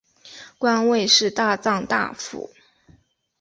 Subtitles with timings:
[0.57, 2.51] 官位是大藏大辅。